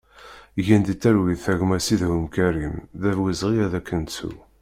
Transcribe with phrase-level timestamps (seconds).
[0.65, 4.31] Gen di talwit a gma Sidhum Karim, d awezɣi ad k-nettu!